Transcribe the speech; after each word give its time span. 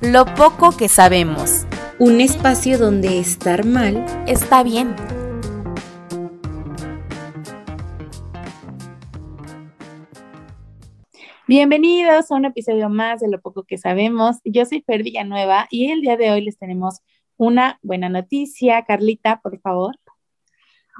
lo 0.00 0.26
poco 0.34 0.76
que 0.76 0.88
sabemos. 0.88 1.66
Un 1.98 2.20
espacio 2.20 2.78
donde 2.78 3.18
estar 3.18 3.64
mal 3.64 4.04
está 4.26 4.62
bien. 4.62 4.94
Bienvenidos 11.48 12.30
a 12.30 12.34
un 12.34 12.44
episodio 12.44 12.88
más 12.88 13.20
de 13.20 13.28
Lo 13.28 13.40
poco 13.40 13.62
que 13.62 13.78
sabemos. 13.78 14.38
Yo 14.44 14.66
soy 14.66 14.82
Fer 14.82 15.02
Villanueva 15.02 15.68
y 15.70 15.90
el 15.90 16.02
día 16.02 16.16
de 16.16 16.30
hoy 16.30 16.42
les 16.42 16.58
tenemos 16.58 17.00
una 17.36 17.78
buena 17.82 18.08
noticia. 18.08 18.84
Carlita, 18.84 19.40
por 19.40 19.58
favor. 19.60 19.94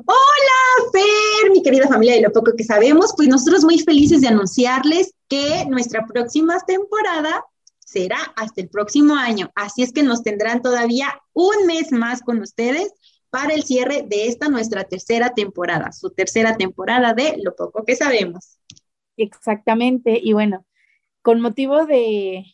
Hola, 0.06 0.90
Fer, 0.92 1.50
mi 1.50 1.62
querida 1.62 1.88
familia 1.88 2.14
de 2.14 2.22
lo 2.22 2.30
poco 2.30 2.52
que 2.56 2.64
sabemos, 2.64 3.12
pues 3.16 3.28
nosotros 3.28 3.64
muy 3.64 3.78
felices 3.78 4.20
de 4.20 4.28
anunciarles 4.28 5.14
que 5.28 5.64
nuestra 5.68 6.06
próxima 6.06 6.58
temporada 6.66 7.44
será 7.96 8.18
hasta 8.36 8.60
el 8.60 8.68
próximo 8.68 9.14
año. 9.14 9.50
Así 9.54 9.82
es 9.82 9.92
que 9.92 10.02
nos 10.02 10.22
tendrán 10.22 10.60
todavía 10.60 11.06
un 11.32 11.66
mes 11.66 11.92
más 11.92 12.20
con 12.20 12.40
ustedes 12.42 12.92
para 13.30 13.54
el 13.54 13.62
cierre 13.62 14.02
de 14.02 14.26
esta 14.26 14.48
nuestra 14.48 14.84
tercera 14.84 15.34
temporada, 15.34 15.92
su 15.92 16.10
tercera 16.10 16.56
temporada 16.56 17.14
de 17.14 17.38
Lo 17.42 17.56
poco 17.56 17.84
que 17.84 17.96
sabemos. 17.96 18.58
Exactamente, 19.16 20.20
y 20.22 20.34
bueno, 20.34 20.66
con 21.22 21.40
motivo 21.40 21.86
de, 21.86 22.44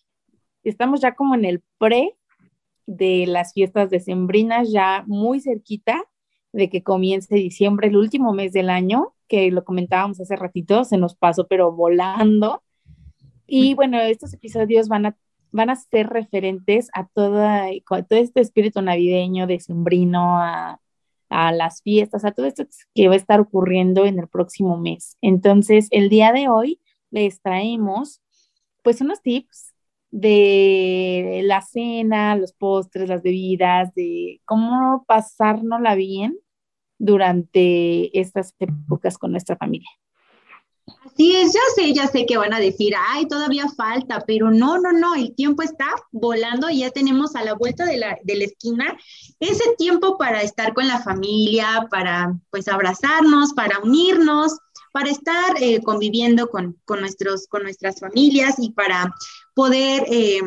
estamos 0.62 1.00
ya 1.00 1.16
como 1.16 1.34
en 1.34 1.44
el 1.44 1.62
pre 1.78 2.16
de 2.86 3.26
las 3.26 3.52
fiestas 3.52 3.90
decembrinas, 3.90 4.70
ya 4.70 5.02
muy 5.08 5.40
cerquita, 5.40 6.04
de 6.52 6.70
que 6.70 6.84
comience 6.84 7.34
diciembre, 7.34 7.88
el 7.88 7.96
último 7.96 8.32
mes 8.32 8.52
del 8.52 8.70
año, 8.70 9.14
que 9.26 9.50
lo 9.50 9.64
comentábamos 9.64 10.20
hace 10.20 10.36
ratito, 10.36 10.84
se 10.84 10.98
nos 10.98 11.16
pasó, 11.16 11.48
pero 11.48 11.72
volando. 11.72 12.62
Y 13.46 13.74
bueno, 13.74 14.00
estos 14.00 14.32
episodios 14.34 14.88
van 14.88 15.06
a, 15.06 15.16
van 15.52 15.70
a 15.70 15.76
ser 15.76 16.08
referentes 16.08 16.88
a, 16.94 17.06
toda, 17.06 17.66
todo 17.86 18.18
este 18.18 18.40
espíritu 18.40 18.82
navideño, 18.82 19.46
decembrino, 19.46 20.38
a, 20.38 20.80
a 21.32 21.52
las 21.52 21.82
fiestas, 21.82 22.24
a 22.24 22.32
todo 22.32 22.46
esto 22.46 22.64
que 22.94 23.08
va 23.08 23.14
a 23.14 23.16
estar 23.16 23.40
ocurriendo 23.40 24.04
en 24.04 24.18
el 24.18 24.28
próximo 24.28 24.76
mes. 24.76 25.16
Entonces, 25.22 25.88
el 25.90 26.08
día 26.08 26.32
de 26.32 26.48
hoy 26.48 26.80
les 27.10 27.40
traemos 27.40 28.20
pues 28.82 29.00
unos 29.00 29.22
tips 29.22 29.74
de 30.10 31.40
la 31.44 31.62
cena, 31.62 32.36
los 32.36 32.52
postres, 32.52 33.08
las 33.08 33.22
bebidas, 33.22 33.94
de 33.94 34.40
cómo 34.44 35.04
pasárnosla 35.06 35.94
bien 35.94 36.38
durante 36.98 38.18
estas 38.18 38.54
épocas 38.58 39.18
con 39.18 39.32
nuestra 39.32 39.56
familia. 39.56 39.88
Así 41.04 41.36
es, 41.36 41.52
ya 41.52 41.60
sé, 41.74 41.92
ya 41.92 42.06
sé 42.08 42.26
que 42.26 42.36
van 42.36 42.52
a 42.52 42.60
decir, 42.60 42.94
ay, 42.96 43.26
todavía 43.26 43.68
falta, 43.68 44.24
pero 44.26 44.50
no, 44.50 44.78
no, 44.78 44.92
no, 44.92 45.14
el 45.14 45.34
tiempo 45.34 45.62
está 45.62 45.88
volando 46.10 46.70
y 46.70 46.80
ya 46.80 46.90
tenemos 46.90 47.36
a 47.36 47.44
la 47.44 47.54
vuelta 47.54 47.84
de 47.84 47.98
la, 47.98 48.18
esquina 48.24 48.96
ese 49.38 49.74
tiempo 49.78 50.18
para 50.18 50.42
estar 50.42 50.74
con 50.74 50.88
la 50.88 51.02
familia, 51.02 51.86
para 51.90 52.34
pues 52.50 52.66
abrazarnos, 52.66 53.52
para 53.52 53.78
unirnos, 53.80 54.58
para 54.92 55.10
estar 55.10 55.54
eh, 55.60 55.80
conviviendo 55.82 56.48
con, 56.48 56.78
con, 56.84 57.00
nuestros, 57.00 57.46
con 57.46 57.62
nuestras 57.62 58.00
familias 58.00 58.56
y 58.58 58.70
para 58.70 59.14
poder 59.54 60.04
eh, 60.08 60.40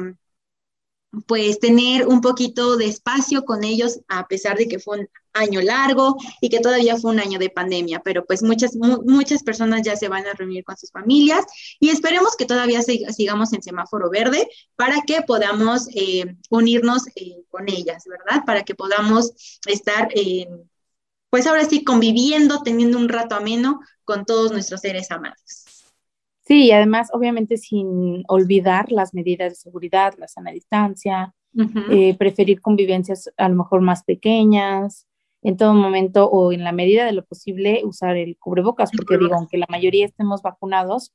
pues 1.27 1.59
tener 1.59 2.07
un 2.07 2.21
poquito 2.21 2.77
de 2.77 2.87
espacio 2.87 3.45
con 3.45 3.63
ellos 3.63 3.99
a 4.07 4.27
pesar 4.27 4.57
de 4.57 4.67
que 4.67 4.79
fue 4.79 5.09
año 5.35 5.61
largo 5.61 6.17
y 6.41 6.49
que 6.49 6.59
todavía 6.59 6.97
fue 6.97 7.11
un 7.11 7.19
año 7.19 7.37
de 7.37 7.49
pandemia, 7.49 8.01
pero 8.03 8.25
pues 8.25 8.41
muchas, 8.41 8.75
muchas 8.75 9.43
personas 9.43 9.83
ya 9.83 9.95
se 9.95 10.07
van 10.07 10.25
a 10.25 10.33
reunir 10.33 10.63
con 10.63 10.77
sus 10.77 10.91
familias 10.91 11.45
y 11.79 11.89
esperemos 11.89 12.35
que 12.35 12.45
todavía 12.45 12.81
sigamos 12.81 13.53
en 13.53 13.61
semáforo 13.61 14.09
verde 14.09 14.47
para 14.75 15.01
que 15.01 15.21
podamos 15.21 15.87
eh, 15.93 16.35
unirnos 16.49 17.07
eh, 17.15 17.43
con 17.49 17.69
ellas, 17.69 18.05
¿verdad? 18.09 18.43
Para 18.45 18.63
que 18.63 18.75
podamos 18.75 19.59
estar, 19.67 20.09
pues 21.29 21.47
ahora 21.47 21.65
sí, 21.65 21.83
conviviendo, 21.83 22.63
teniendo 22.63 22.97
un 22.97 23.09
rato 23.09 23.35
ameno 23.35 23.81
con 24.03 24.25
todos 24.25 24.51
nuestros 24.51 24.81
seres 24.81 25.11
amados. 25.11 25.65
Sí, 26.47 26.65
y 26.65 26.71
además, 26.71 27.09
obviamente, 27.11 27.57
sin 27.57 28.23
olvidar 28.27 28.91
las 28.91 29.13
medidas 29.15 29.51
de 29.51 29.55
seguridad, 29.55 30.13
la 30.17 30.27
sana 30.27 30.51
distancia, 30.51 31.33
eh, 31.89 32.15
preferir 32.17 32.61
convivencias 32.61 33.31
a 33.37 33.49
lo 33.49 33.55
mejor 33.55 33.81
más 33.81 34.03
pequeñas, 34.03 35.07
en 35.45 35.57
todo 35.57 35.73
momento 35.73 36.29
o 36.29 36.51
en 36.51 36.63
la 36.63 36.71
medida 36.71 37.05
de 37.05 37.11
lo 37.11 37.23
posible 37.23 37.81
usar 37.83 38.17
el 38.17 38.37
cubrebocas, 38.37 38.91
porque 38.91 39.17
digo, 39.17 39.35
aunque 39.35 39.57
la 39.57 39.67
mayoría 39.69 40.05
estemos 40.05 40.41
vacunados, 40.41 41.13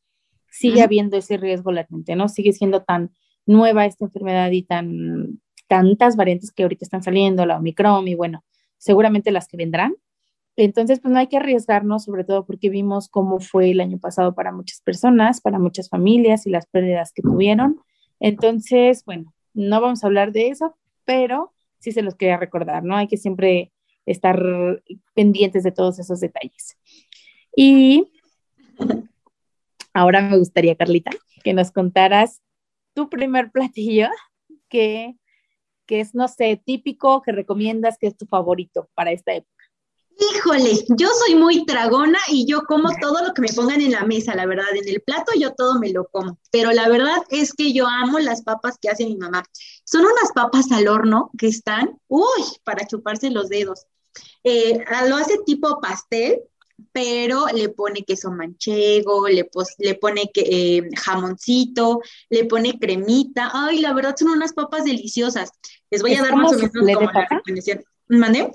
sigue 0.51 0.83
habiendo 0.83 1.17
ese 1.17 1.37
riesgo 1.37 1.73
latente, 1.73 2.17
¿no? 2.17 2.29
Sigue 2.29 2.53
siendo 2.53 2.83
tan 2.83 3.11
nueva 3.45 3.87
esta 3.87 4.05
enfermedad 4.05 4.51
y 4.53 4.63
tan 4.63 5.41
tantas 5.67 6.17
variantes 6.17 6.51
que 6.51 6.65
ahorita 6.65 6.85
están 6.85 7.03
saliendo, 7.03 7.47
la 7.47 7.57
Omicron 7.57 8.09
y 8.09 8.15
bueno, 8.15 8.45
seguramente 8.77 9.31
las 9.31 9.47
que 9.47 9.57
vendrán, 9.57 9.95
entonces, 10.57 11.01
pues 11.01 11.13
no 11.13 11.19
hay 11.19 11.29
que 11.29 11.39
arriesgarnos, 11.39 12.05
sobre 12.05 12.25
todo 12.25 12.45
porque 12.45 12.69
vimos 12.69 13.09
cómo 13.09 13.41
fue 13.41 13.71
el 13.71 13.81
año 13.81 13.99
pasado 13.99 14.35
para 14.35 14.53
muchas 14.53 14.81
personas, 14.83 15.41
para 15.41 15.59
muchas 15.59 15.89
familias 15.89 16.47
y 16.47 16.51
las 16.51 16.67
pérdidas 16.67 17.13
que 17.13 17.23
tuvieron. 17.23 17.81
Entonces, 18.19 19.05
bueno, 19.05 19.33
no 19.55 19.81
vamos 19.81 20.05
a 20.05 20.09
hablar 20.09 20.33
de 20.33 20.49
eso, 20.49 20.77
pero 21.05 21.53
sí 21.79 21.93
se 21.93 22.03
los 22.03 22.15
quería 22.15 22.37
recordar, 22.37 22.85
¿no? 22.85 22.97
Hay 22.97 23.09
que 23.09 23.17
siempre 23.17 23.73
estar 24.07 24.43
pendientes 25.15 25.63
de 25.63 25.73
todos 25.73 25.99
esos 25.99 26.21
detalles. 26.21 26.77
Y 27.57 28.13
ahora 29.93 30.23
me 30.23 30.39
gustaría, 30.39 30.77
Carlita, 30.77 31.11
que 31.43 31.55
nos 31.55 31.71
contaras 31.71 32.41
tu 32.95 33.09
primer 33.09 33.51
platillo 33.51 34.09
que, 34.69 35.17
que 35.87 36.01
es, 36.01 36.15
no 36.15 36.29
sé, 36.29 36.61
típico, 36.65 37.23
que 37.23 37.33
recomiendas, 37.33 37.99
que 37.99 38.09
es 38.09 38.17
tu 38.17 38.27
favorito 38.27 38.89
para 38.95 39.13
esta 39.13 39.33
época. 39.35 39.61
Híjole, 40.35 40.73
yo 40.99 41.09
soy 41.09 41.35
muy 41.35 41.65
tragona 41.65 42.19
y 42.29 42.45
yo 42.47 42.63
como 42.65 42.91
todo 43.01 43.25
lo 43.27 43.33
que 43.33 43.41
me 43.41 43.53
pongan 43.55 43.81
en 43.81 43.93
la 43.93 44.05
mesa, 44.05 44.35
la 44.35 44.45
verdad, 44.45 44.67
en 44.75 44.87
el 44.87 45.01
plato 45.01 45.33
yo 45.39 45.55
todo 45.55 45.79
me 45.79 45.91
lo 45.91 46.09
como, 46.09 46.39
pero 46.53 46.73
la 46.73 46.89
verdad 46.91 47.17
es 47.31 47.55
que 47.55 47.73
yo 47.73 47.87
amo 47.87 48.19
las 48.19 48.43
papas 48.43 48.77
que 48.79 48.91
hace 48.91 49.07
mi 49.07 49.17
mamá. 49.17 49.43
Son 49.91 50.03
unas 50.03 50.31
papas 50.33 50.71
al 50.71 50.87
horno 50.87 51.33
que 51.37 51.49
están, 51.49 51.99
uy, 52.07 52.43
para 52.63 52.87
chuparse 52.87 53.29
los 53.29 53.49
dedos. 53.49 53.87
Eh, 54.45 54.85
lo 55.09 55.17
hace 55.17 55.39
tipo 55.45 55.81
pastel, 55.81 56.43
pero 56.93 57.47
le 57.53 57.71
pone 57.71 58.05
queso 58.05 58.31
manchego, 58.31 59.27
le, 59.27 59.51
le 59.79 59.95
pone 59.97 60.31
que, 60.33 60.43
eh, 60.43 60.89
jamoncito, 60.97 62.03
le 62.29 62.45
pone 62.45 62.79
cremita. 62.79 63.51
Ay, 63.53 63.81
la 63.81 63.93
verdad 63.93 64.15
son 64.17 64.29
unas 64.29 64.53
papas 64.53 64.85
deliciosas. 64.85 65.51
Les 65.91 66.03
voy 66.03 66.15
a 66.15 66.23
dar 66.23 66.37
más 66.37 66.53
o 66.53 66.57
menos 66.57 66.71
como 66.71 67.11
la 67.11 67.29
definición. 67.29 67.83
¿Mandé? 68.07 68.53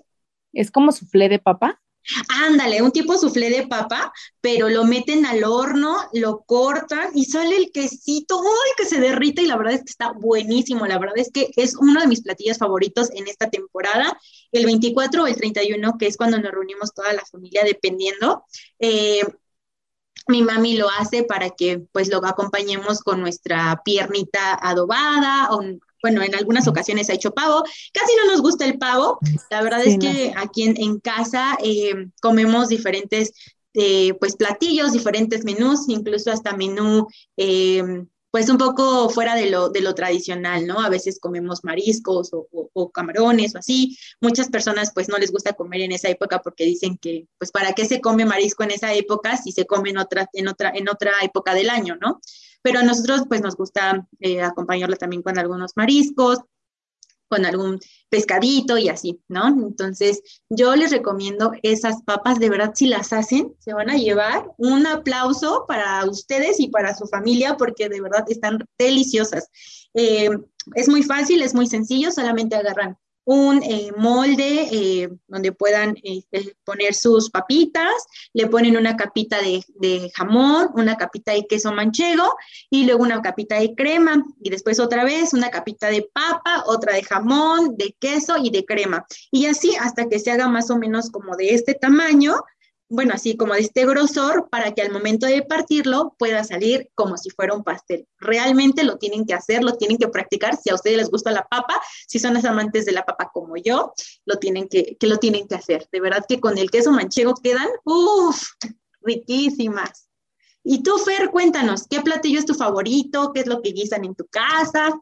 ¿Es 0.53 0.71
como 0.71 0.93
suflé 0.93 1.27
de 1.27 1.39
papa? 1.39 1.81
Ándale, 2.29 2.81
un 2.81 2.91
tipo 2.91 3.17
suflé 3.17 3.49
de 3.49 3.67
papa, 3.67 4.13
pero 4.41 4.69
lo 4.69 4.85
meten 4.85 5.25
al 5.25 5.43
horno, 5.43 5.97
lo 6.13 6.43
cortan 6.45 7.09
y 7.15 7.25
sale 7.25 7.57
el 7.57 7.71
quesito, 7.71 8.39
¡ay! 8.39 8.71
que 8.77 8.85
se 8.85 8.99
derrita 8.99 9.41
y 9.41 9.47
la 9.47 9.57
verdad 9.57 9.73
es 9.73 9.83
que 9.83 9.91
está 9.91 10.11
buenísimo. 10.11 10.85
La 10.85 10.99
verdad 10.99 11.17
es 11.17 11.31
que 11.31 11.49
es 11.55 11.75
uno 11.75 12.01
de 12.01 12.07
mis 12.07 12.21
platillos 12.21 12.57
favoritos 12.57 13.09
en 13.11 13.27
esta 13.27 13.49
temporada, 13.49 14.17
el 14.51 14.65
24 14.65 15.23
o 15.23 15.27
el 15.27 15.35
31, 15.35 15.97
que 15.97 16.07
es 16.07 16.17
cuando 16.17 16.39
nos 16.39 16.51
reunimos 16.51 16.93
toda 16.93 17.13
la 17.13 17.25
familia, 17.25 17.63
dependiendo. 17.63 18.45
Eh, 18.79 19.23
mi 20.27 20.41
mami 20.41 20.77
lo 20.77 20.89
hace 20.89 21.23
para 21.23 21.51
que 21.51 21.83
pues 21.91 22.09
lo 22.09 22.25
acompañemos 22.25 23.01
con 23.01 23.21
nuestra 23.21 23.81
piernita 23.83 24.55
adobada 24.55 25.49
o 25.51 25.61
bueno, 26.05 26.21
en 26.21 26.35
algunas 26.35 26.67
ocasiones 26.67 27.09
ha 27.09 27.13
hecho 27.13 27.33
pavo. 27.33 27.63
Casi 27.91 28.13
no 28.15 28.31
nos 28.31 28.43
gusta 28.43 28.63
el 28.63 28.77
pavo. 28.77 29.17
La 29.49 29.63
verdad 29.63 29.81
es 29.83 29.97
que 29.97 30.31
aquí 30.37 30.61
en, 30.61 30.99
casa 30.99 31.57
eh, 31.63 31.95
comemos 32.21 32.69
diferentes 32.69 33.33
eh, 33.73 34.13
pues 34.19 34.35
platillos, 34.35 34.91
diferentes 34.91 35.43
menús, 35.43 35.89
incluso 35.89 36.31
hasta 36.31 36.55
menú 36.55 37.07
eh, 37.37 38.05
pues 38.29 38.49
un 38.49 38.59
poco 38.59 39.09
fuera 39.09 39.33
de 39.33 39.49
lo, 39.49 39.69
de 39.69 39.81
lo 39.81 39.95
tradicional, 39.95 40.67
¿no? 40.67 40.79
A 40.79 40.89
veces 40.89 41.19
comemos 41.19 41.63
mariscos 41.63 42.29
o, 42.33 42.91
camarones 42.91 43.55
o 43.55 43.57
así. 43.57 43.97
Muchas 44.21 44.49
personas 44.49 44.91
pues 44.93 45.09
no 45.09 45.17
les 45.17 45.31
gusta 45.31 45.53
comer 45.53 45.81
en 45.81 45.91
esa 45.91 46.09
época 46.09 46.39
porque 46.43 46.65
dicen 46.65 46.99
que 46.99 47.25
pues 47.39 47.51
para 47.51 47.73
qué 47.73 47.85
se 47.85 47.99
come 47.99 48.25
marisco 48.25 48.61
en 48.61 48.71
esa 48.71 48.93
época 48.93 49.37
si 49.37 49.51
se 49.51 49.65
come 49.65 49.89
en 49.89 49.97
otra, 49.97 50.29
en 50.33 50.49
otra, 50.49 50.71
en 50.75 50.87
otra 50.87 51.13
época 51.23 51.55
del 51.55 51.71
año, 51.71 51.97
¿no? 51.99 52.21
Pero 52.65 52.79
a 52.79 52.83
nosotros 52.83 53.25
pues 53.27 53.41
nos 53.41 53.55
gusta 53.55 54.07
eh, 54.19 54.41
acompañarlo 54.41 54.95
también 54.95 55.21
con 55.21 55.37
algunos 55.37 55.73
mariscos, 55.75 56.39
con 57.27 57.45
algún 57.45 57.79
pescadito 58.09 58.79
y 58.79 58.89
así, 58.89 59.21
¿no? 59.27 59.49
Entonces, 59.49 60.41
yo 60.49 60.75
les 60.75 60.89
recomiendo 60.89 61.51
esas 61.61 62.01
papas, 62.01 62.39
de 62.39 62.49
verdad, 62.49 62.71
si 62.73 62.87
las 62.87 63.13
hacen, 63.13 63.53
se 63.59 63.75
van 63.75 63.91
a 63.91 63.97
llevar 63.97 64.51
un 64.57 64.87
aplauso 64.87 65.65
para 65.67 66.03
ustedes 66.05 66.59
y 66.59 66.69
para 66.69 66.95
su 66.95 67.05
familia, 67.05 67.55
porque 67.55 67.87
de 67.87 68.01
verdad 68.01 68.25
están 68.29 68.57
deliciosas. 68.79 69.47
Eh, 69.93 70.31
es 70.73 70.89
muy 70.89 71.03
fácil, 71.03 71.43
es 71.43 71.53
muy 71.53 71.67
sencillo, 71.67 72.09
solamente 72.09 72.55
agarran 72.55 72.97
un 73.25 73.61
eh, 73.63 73.91
molde 73.97 74.67
eh, 74.71 75.09
donde 75.27 75.51
puedan 75.51 75.95
este, 76.03 76.55
poner 76.63 76.93
sus 76.93 77.29
papitas, 77.29 77.91
le 78.33 78.47
ponen 78.47 78.77
una 78.77 78.95
capita 78.95 79.37
de, 79.41 80.11
jamón, 80.13 80.69
una 80.75 80.95
capita 80.95 81.33
de 81.33 81.45
queso 81.47 81.71
manchego 81.73 82.35
y 82.69 82.85
luego 82.85 83.03
una 83.03 83.21
capita 83.21 83.59
de 83.59 83.73
crema 83.75 84.23
y 84.41 84.49
después 84.49 84.79
otra 84.79 85.03
vez 85.03 85.33
una 85.33 85.49
capita 85.49 85.87
de 85.87 86.07
papa, 86.13 86.63
otra 86.67 86.93
de 86.93 87.03
jamón, 87.03 87.75
de 87.77 87.95
queso 87.99 88.37
y 88.37 88.51
de 88.51 88.63
crema. 88.63 89.05
Y 89.31 89.47
así 89.47 89.75
hasta 89.75 90.07
que 90.07 90.19
se 90.19 90.31
haga 90.31 90.47
más 90.47 90.69
o 90.69 90.77
menos 90.77 91.09
como 91.09 91.35
de 91.35 91.49
este 91.53 91.73
tamaño 91.73 92.35
bueno, 92.95 93.13
así 93.13 93.35
como 93.35 93.53
de 93.53 93.59
este 93.59 93.85
grosor, 93.85 94.49
para 94.49 94.73
que 94.73 94.81
al 94.81 94.91
momento 94.91 95.27
de 95.27 95.41
partirlo 95.43 96.15
pueda 96.17 96.43
salir 96.43 96.89
como 96.95 97.17
si 97.17 97.29
fuera 97.29 97.53
un 97.53 97.63
pastel. 97.63 98.07
Realmente 98.17 98.83
lo 98.83 98.97
tienen 98.97 99.25
que 99.25 99.33
hacer, 99.33 99.63
lo 99.63 99.73
tienen 99.73 99.97
que 99.97 100.07
practicar. 100.07 100.57
Si 100.57 100.69
a 100.69 100.75
ustedes 100.75 100.97
les 100.97 101.11
gusta 101.11 101.31
la 101.31 101.45
papa, 101.45 101.79
si 102.07 102.17
son 102.19 102.33
los 102.33 102.45
amantes 102.45 102.85
de 102.85 102.93
la 102.93 103.03
papa 103.03 103.29
como 103.33 103.57
yo, 103.57 103.93
lo 104.25 104.37
tienen 104.37 104.67
que, 104.69 104.95
que 104.97 105.07
lo 105.07 105.17
tienen 105.17 105.47
que 105.47 105.55
hacer. 105.55 105.87
De 105.91 105.99
verdad 105.99 106.25
que 106.27 106.39
con 106.39 106.57
el 106.57 106.71
queso 106.71 106.91
manchego 106.91 107.35
quedan, 107.35 107.67
uff, 107.83 108.43
riquísimas. 109.01 110.09
Y 110.63 110.81
tú, 110.81 110.97
Fer, 110.97 111.29
cuéntanos, 111.29 111.85
¿qué 111.87 112.01
platillo 112.01 112.39
es 112.39 112.45
tu 112.45 112.55
favorito? 112.55 113.31
¿Qué 113.33 113.41
es 113.41 113.47
lo 113.47 113.61
que 113.61 113.71
guisan 113.71 114.05
en 114.05 114.15
tu 114.15 114.25
casa? 114.25 114.99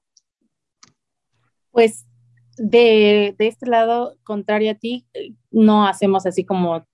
Pues 1.71 2.05
de, 2.57 3.35
de 3.37 3.47
este 3.47 3.67
lado, 3.67 4.17
contrario 4.23 4.71
a 4.71 4.75
ti, 4.75 5.05
no 5.51 5.87
hacemos 5.87 6.25
así 6.25 6.43
como 6.43 6.85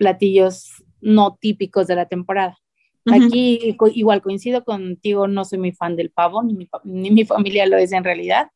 platillos 0.00 0.82
no 1.02 1.36
típicos 1.38 1.86
de 1.86 1.94
la 1.94 2.06
temporada. 2.06 2.58
Aquí 3.06 3.76
igual 3.94 4.22
coincido 4.22 4.64
contigo, 4.64 5.28
no 5.28 5.44
soy 5.44 5.58
muy 5.58 5.72
fan 5.72 5.94
del 5.94 6.10
pavo, 6.10 6.42
ni 6.42 6.54
mi, 6.54 6.68
ni 6.84 7.10
mi, 7.10 7.24
familia 7.24 7.66
lo 7.66 7.76
es 7.76 7.92
en 7.92 8.04
realidad. 8.04 8.50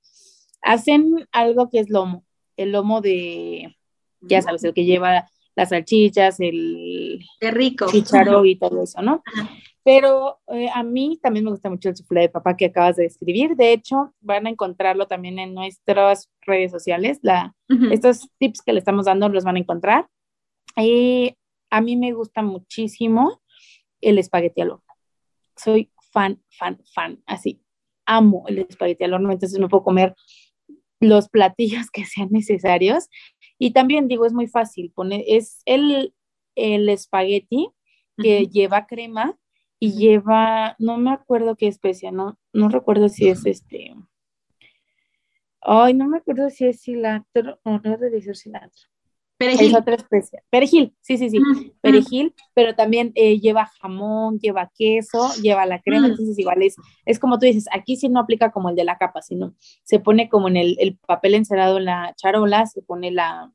Hacen 0.63 1.27
algo 1.33 1.69
que 1.69 1.81
es 1.81 1.91
lomo, 1.91 2.25
el 2.57 2.73
lomo 2.73 3.03
de, 3.03 3.77
ya 4.23 4.41
sabes, 4.41 4.65
el 4.65 4.73
que 4.73 4.85
lleva 4.85 5.29
las 5.55 5.69
salchichas, 5.69 6.41
el 6.41 7.21
Qué 7.41 7.51
rico. 7.51 7.87
chicharo 7.91 8.45
y 8.47 8.57
todo 8.57 8.83
eso, 8.83 9.03
¿no? 9.03 9.23
Pero 9.83 10.39
eh, 10.49 10.71
a 10.75 10.83
mí 10.83 11.19
también 11.23 11.45
me 11.45 11.51
gusta 11.51 11.69
mucho 11.69 11.91
el 11.91 11.97
suflé 11.97 12.23
de 12.23 12.29
papa 12.31 12.57
que 12.57 12.67
acabas 12.67 12.97
de 12.97 13.03
describir. 13.03 13.55
De 13.55 13.73
hecho, 13.73 14.15
van 14.21 14.47
a 14.47 14.51
encontrarlo 14.51 15.07
también 15.07 15.39
en 15.39 15.53
nuestras 15.53 16.31
redes 16.41 16.71
sociales. 16.71 17.19
La, 17.23 17.55
Estos 17.91 18.31
tips 18.39 18.63
que 18.63 18.73
le 18.73 18.79
estamos 18.79 19.05
dando 19.05 19.29
los 19.29 19.45
van 19.45 19.57
a 19.57 19.61
encontrar. 19.61 20.07
Eh, 20.77 21.37
a 21.71 21.81
mí 21.81 21.97
me 21.97 22.13
gusta 22.13 22.43
muchísimo 22.43 23.41
el 24.01 24.19
espagueti 24.19 24.61
al 24.61 24.73
horno. 24.73 24.85
Soy 25.57 25.91
fan, 26.13 26.43
fan, 26.59 26.81
fan, 26.95 27.23
así. 27.27 27.63
Amo 28.07 28.45
el 28.49 28.59
espagueti 28.59 29.05
al 29.05 29.15
horno, 29.15 29.33
entonces 29.33 29.59
me 29.59 29.69
puedo 29.69 29.85
comer 29.85 30.15
los 31.01 31.29
platillos 31.29 31.91
que 31.93 32.05
sean 32.05 32.29
necesarios. 32.31 33.09
Y 33.59 33.73
también 33.73 34.09
digo, 34.09 34.27
es 34.27 34.33
muy 34.33 34.47
fácil, 34.47 34.93
poner, 34.93 35.23
es 35.27 35.63
el, 35.65 36.15
el 36.55 36.89
espagueti 36.89 37.71
que 38.17 38.47
lleva 38.47 38.87
crema 38.87 39.39
y 39.79 39.93
lleva, 39.93 40.77
no 40.79 40.99
me 40.99 41.11
acuerdo 41.11 41.57
qué 41.57 41.67
especia, 41.67 42.13
no, 42.13 42.39
no 42.53 42.69
recuerdo 42.69 43.09
si 43.09 43.29
es 43.29 43.45
este, 43.47 43.95
ay, 45.61 45.95
no 45.95 46.09
me 46.09 46.19
acuerdo 46.19 46.51
si 46.51 46.67
es 46.67 46.83
cilantro, 46.83 47.59
no, 47.65 47.81
no 47.83 47.97
debe 47.97 48.21
ser 48.23 48.37
cilantro. 48.37 48.94
Perejil. 49.37 49.69
Es 49.69 49.75
otra 49.75 49.95
especie. 49.97 50.43
Perejil, 50.51 50.95
sí, 51.01 51.19
sí, 51.19 51.29
sí. 51.29 51.41
Perejil, 51.81 52.35
pero 52.55 52.75
también 52.75 53.11
eh, 53.17 53.41
lleva 53.41 53.71
jamón, 53.81 54.39
lleva 54.39 54.71
queso, 54.77 55.33
lleva 55.43 55.67
la 55.67 55.81
crema, 55.81 56.07
entonces 56.07 56.39
igual 56.39 56.63
es, 56.63 56.77
es 57.05 57.19
como 57.19 57.39
tú 57.39 57.47
dices, 57.47 57.67
aquí 57.73 57.97
sí 57.97 58.09
no 58.09 58.21
aplica 58.21 58.53
como 58.53 58.69
el 58.69 58.77
de 58.77 58.85
la 58.85 58.97
capa, 58.97 59.23
sino 59.23 59.55
se 59.83 59.99
pone 59.99 60.29
como 60.29 60.49
en 60.49 60.57
el, 60.57 60.99
papel 61.07 61.35
encerado 61.35 61.79
en 61.79 61.87
la 61.87 62.15
charola, 62.17 62.67
se 62.67 62.83
pone 62.83 63.11
la, 63.11 63.53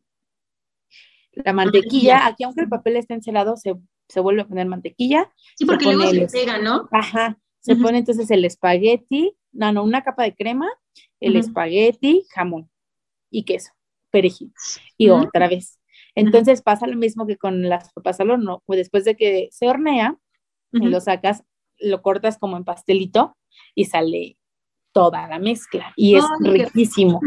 la 1.31 1.53
mantequilla. 1.53 2.27
Aquí, 2.27 2.43
aunque 2.43 2.61
el 2.61 2.69
papel 2.69 2.97
esté 2.97 3.13
encerado, 3.13 3.55
se, 3.55 3.73
vuelve 4.19 4.41
a 4.41 4.47
poner 4.47 4.67
mantequilla. 4.67 5.31
Sí, 5.55 5.65
porque 5.65 5.85
luego 5.85 6.11
se 6.11 6.27
pega, 6.27 6.57
¿no? 6.57 6.89
Ajá. 6.91 7.39
Se 7.61 7.75
pone 7.75 7.99
entonces 7.99 8.29
el 8.31 8.43
espagueti, 8.45 9.35
no, 9.51 9.71
no, 9.71 9.83
una 9.83 10.01
capa 10.01 10.23
de 10.23 10.33
crema, 10.33 10.67
el 11.19 11.35
espagueti, 11.35 12.25
jamón 12.33 12.69
y 13.29 13.43
queso 13.43 13.71
perejil. 14.11 14.53
Y 14.97 15.09
otra 15.09 15.47
vez. 15.47 15.79
Entonces 16.15 16.61
pasa 16.61 16.87
lo 16.87 16.97
mismo 16.97 17.25
que 17.27 17.37
con 17.37 17.67
las 17.69 17.91
papas 17.93 18.19
al 18.19 18.31
horno. 18.31 18.63
Después 18.67 19.05
de 19.05 19.15
que 19.15 19.49
se 19.51 19.67
hornea, 19.67 20.17
lo 20.71 20.99
sacas, 20.99 21.43
lo 21.79 22.01
cortas 22.01 22.37
como 22.37 22.57
en 22.57 22.63
pastelito 22.63 23.37
y 23.75 23.85
sale 23.85 24.37
toda 24.91 25.27
la 25.27 25.39
mezcla. 25.39 25.93
Y 25.95 26.15
es 26.15 26.25
riquísimo. 26.41 27.21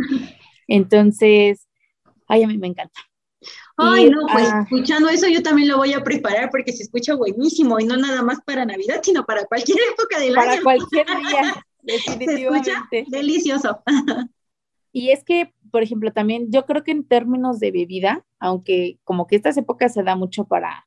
Entonces, 0.69 1.69
ay, 2.29 2.43
a 2.43 2.47
mí 2.47 2.59
me 2.59 2.69
encanta. 2.69 3.01
Ay, 3.77 4.11
no, 4.11 4.21
pues 4.31 4.49
ah, 4.53 4.63
escuchando 4.63 5.09
eso 5.09 5.27
yo 5.27 5.43
también 5.43 5.69
lo 5.69 5.79
voy 5.79 5.93
a 5.93 6.05
preparar 6.05 6.51
porque 6.51 6.73
se 6.73 6.85
escucha 6.85 7.15
buenísimo 7.15 7.81
y 7.81 7.85
no 7.85 7.97
nada 7.97 8.23
más 8.23 8.39
para 8.45 8.65
Navidad, 8.65 9.01
sino 9.03 9.25
para 9.25 9.45
cualquier 9.47 9.79
época 9.93 10.19
del 10.19 10.37
año. 10.37 10.47
Para 10.47 10.63
cualquier 10.63 11.07
día, 11.07 11.67
definitivamente. 11.83 12.71
Se 12.91 12.99
escucha 12.99 13.17
delicioso. 13.19 13.83
Y 14.93 15.11
es 15.11 15.25
que, 15.25 15.53
por 15.71 15.83
ejemplo, 15.83 16.13
también 16.13 16.53
yo 16.53 16.67
creo 16.67 16.85
que 16.85 16.93
en 16.93 17.05
términos 17.05 17.59
de 17.59 17.71
bebida, 17.71 18.25
aunque 18.39 18.99
como 19.05 19.27
que 19.27 19.37
estas 19.37 19.57
épocas 19.57 19.95
se 19.95 20.03
da 20.03 20.17
mucho 20.17 20.45
para, 20.45 20.87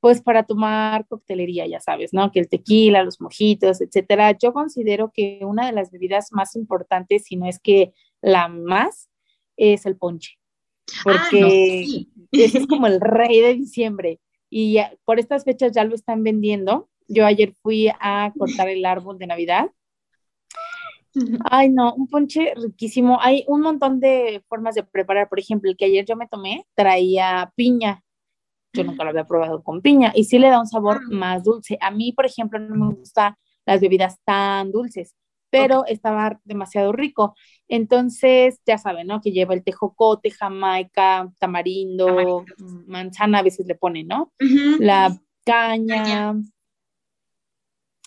pues 0.00 0.20
para 0.20 0.42
tomar 0.42 1.06
coctelería, 1.08 1.66
ya 1.66 1.80
sabes, 1.80 2.12
¿no? 2.12 2.30
Que 2.30 2.40
el 2.40 2.48
tequila, 2.48 3.02
los 3.02 3.22
mojitos, 3.22 3.80
etcétera. 3.80 4.32
Yo 4.32 4.52
considero 4.52 5.10
que 5.12 5.40
una 5.42 5.66
de 5.66 5.72
las 5.72 5.90
bebidas 5.90 6.28
más 6.32 6.54
importantes, 6.54 7.24
si 7.24 7.36
no 7.36 7.46
es 7.46 7.58
que 7.58 7.92
la 8.20 8.48
más, 8.48 9.08
es 9.56 9.86
el 9.86 9.96
ponche. 9.96 10.38
Ah, 10.98 11.00
Porque 11.04 12.06
ese 12.32 12.58
es 12.58 12.66
como 12.66 12.86
el 12.86 13.00
rey 13.00 13.40
de 13.40 13.54
diciembre. 13.54 14.20
Y 14.50 14.78
por 15.04 15.18
estas 15.18 15.44
fechas 15.44 15.72
ya 15.72 15.84
lo 15.84 15.94
están 15.94 16.22
vendiendo. 16.22 16.90
Yo 17.08 17.24
ayer 17.24 17.54
fui 17.62 17.88
a 18.00 18.32
cortar 18.38 18.68
el 18.68 18.84
árbol 18.84 19.18
de 19.18 19.26
Navidad 19.26 19.70
Ay, 21.44 21.70
no, 21.70 21.94
un 21.94 22.08
ponche 22.08 22.54
riquísimo. 22.56 23.18
Hay 23.20 23.44
un 23.46 23.60
montón 23.60 24.00
de 24.00 24.42
formas 24.48 24.74
de 24.74 24.82
preparar. 24.82 25.28
Por 25.28 25.38
ejemplo, 25.38 25.70
el 25.70 25.76
que 25.76 25.86
ayer 25.86 26.04
yo 26.04 26.16
me 26.16 26.28
tomé 26.28 26.66
traía 26.74 27.52
piña. 27.56 28.02
Yo 28.72 28.82
nunca 28.82 29.04
lo 29.04 29.10
había 29.10 29.24
probado 29.24 29.62
con 29.62 29.82
piña 29.82 30.12
y 30.16 30.24
sí 30.24 30.38
le 30.38 30.48
da 30.48 30.58
un 30.58 30.66
sabor 30.66 31.00
ah. 31.00 31.06
más 31.10 31.44
dulce. 31.44 31.78
A 31.80 31.90
mí, 31.90 32.12
por 32.12 32.26
ejemplo, 32.26 32.58
no 32.58 32.74
me 32.74 32.94
gustan 32.94 33.36
las 33.64 33.80
bebidas 33.80 34.18
tan 34.24 34.72
dulces, 34.72 35.14
pero 35.48 35.86
estaba 35.86 36.40
demasiado 36.44 36.92
rico. 36.92 37.34
Entonces, 37.68 38.60
ya 38.66 38.76
saben, 38.78 39.06
¿no? 39.06 39.20
Que 39.20 39.30
lleva 39.30 39.54
el 39.54 39.62
tejocote, 39.62 40.30
jamaica, 40.30 41.30
tamarindo, 41.38 42.44
manzana, 42.86 43.38
a 43.38 43.42
veces 43.42 43.66
le 43.66 43.76
ponen, 43.76 44.08
¿no? 44.08 44.32
La 44.80 45.16
caña. 45.44 46.34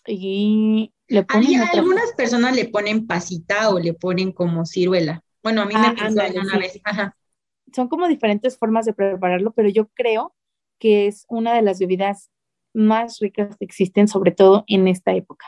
Y 0.07 0.93
algunas 1.29 2.13
personas 2.15 2.55
le 2.55 2.65
ponen 2.65 3.07
pasita 3.07 3.69
o 3.69 3.79
le 3.79 3.93
ponen 3.93 4.31
como 4.31 4.65
ciruela. 4.65 5.23
Bueno, 5.43 5.61
a 5.61 5.65
mí 5.65 5.73
me 5.73 5.87
ah, 5.87 5.95
pasó 5.97 6.39
una 6.39 6.57
vez. 6.57 6.79
Son 7.73 7.87
como 7.87 8.07
diferentes 8.07 8.57
formas 8.57 8.85
de 8.85 8.93
prepararlo, 8.93 9.51
pero 9.51 9.69
yo 9.69 9.87
creo 9.89 10.35
que 10.79 11.07
es 11.07 11.25
una 11.27 11.53
de 11.53 11.61
las 11.61 11.79
bebidas 11.79 12.29
más 12.73 13.19
ricas 13.19 13.55
que 13.57 13.65
existen, 13.65 14.07
sobre 14.07 14.31
todo 14.31 14.63
en 14.67 14.87
esta 14.87 15.13
época. 15.13 15.45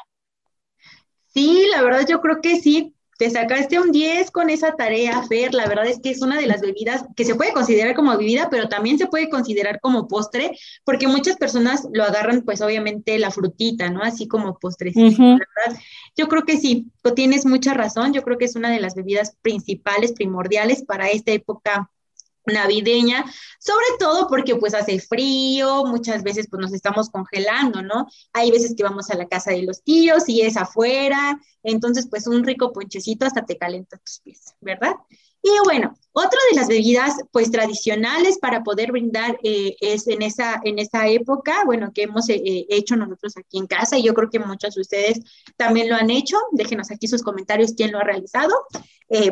Sí, 1.27 1.67
la 1.71 1.83
verdad 1.83 2.05
yo 2.07 2.21
creo 2.21 2.41
que 2.41 2.59
sí, 2.59 2.95
te 3.19 3.29
sacaste 3.29 3.77
un 3.81 3.91
10 3.91 4.31
con 4.31 4.49
esa 4.49 4.77
tarea, 4.77 5.21
Fer. 5.23 5.53
La 5.53 5.67
verdad 5.67 5.85
es 5.87 5.99
que 5.99 6.09
es 6.09 6.21
una 6.21 6.39
de 6.39 6.47
las 6.47 6.61
bebidas 6.61 7.03
que 7.17 7.25
se 7.25 7.35
puede 7.35 7.51
considerar 7.51 7.93
como 7.93 8.17
bebida, 8.17 8.49
pero 8.49 8.69
también 8.69 8.97
se 8.97 9.07
puede 9.07 9.29
considerar 9.29 9.81
como 9.81 10.07
postre, 10.07 10.57
porque 10.85 11.05
muchas 11.05 11.35
personas 11.35 11.85
lo 11.91 12.05
agarran, 12.05 12.43
pues 12.43 12.61
obviamente 12.61 13.19
la 13.19 13.29
frutita, 13.29 13.89
¿no? 13.89 14.03
Así 14.03 14.29
como 14.29 14.57
postrecito. 14.57 15.21
Verdad, 15.21 15.81
yo 16.15 16.29
creo 16.29 16.45
que 16.45 16.57
sí, 16.57 16.87
tienes 17.13 17.45
mucha 17.45 17.73
razón. 17.73 18.13
Yo 18.13 18.21
creo 18.23 18.37
que 18.37 18.45
es 18.45 18.55
una 18.55 18.71
de 18.71 18.79
las 18.79 18.95
bebidas 18.95 19.35
principales, 19.41 20.13
primordiales 20.13 20.85
para 20.85 21.09
esta 21.09 21.33
época 21.33 21.91
navideña, 22.49 23.25
sobre 23.59 23.85
todo 23.99 24.27
porque 24.27 24.55
pues 24.55 24.73
hace 24.73 24.99
frío, 24.99 25.85
muchas 25.85 26.23
veces 26.23 26.47
pues 26.49 26.61
nos 26.61 26.73
estamos 26.73 27.09
congelando, 27.09 27.81
¿no? 27.81 28.07
Hay 28.33 28.51
veces 28.51 28.75
que 28.75 28.83
vamos 28.83 29.09
a 29.09 29.15
la 29.15 29.27
casa 29.27 29.51
de 29.51 29.63
los 29.63 29.83
tíos 29.83 30.27
y 30.27 30.41
es 30.41 30.57
afuera, 30.57 31.39
entonces 31.63 32.07
pues 32.09 32.27
un 32.27 32.43
rico 32.43 32.71
ponchecito 32.71 33.25
hasta 33.25 33.45
te 33.45 33.57
calenta 33.57 33.97
tus 33.97 34.19
pies, 34.19 34.55
¿verdad? 34.61 34.95
Y 35.41 35.51
bueno, 35.63 35.95
otra 36.11 36.39
de 36.51 36.57
las 36.57 36.67
bebidas 36.67 37.13
pues 37.31 37.49
tradicionales 37.49 38.39
para 38.39 38.63
poder 38.63 38.91
brindar 38.91 39.39
eh, 39.43 39.75
es 39.79 40.07
en 40.07 40.21
esa, 40.21 40.59
en 40.63 40.79
esa 40.79 41.07
época, 41.07 41.63
bueno, 41.65 41.91
que 41.93 42.03
hemos 42.03 42.27
eh, 42.29 42.41
eh, 42.43 42.65
hecho 42.69 42.95
nosotros 42.95 43.37
aquí 43.37 43.57
en 43.57 43.67
casa 43.67 43.97
y 43.97 44.03
yo 44.03 44.13
creo 44.13 44.29
que 44.29 44.39
muchos 44.39 44.75
de 44.75 44.81
ustedes 44.81 45.19
también 45.55 45.87
lo 45.89 45.95
han 45.95 46.09
hecho. 46.09 46.37
Déjenos 46.51 46.91
aquí 46.91 47.07
sus 47.07 47.23
comentarios 47.23 47.73
quién 47.75 47.91
lo 47.91 47.99
ha 47.99 48.03
realizado 48.03 48.53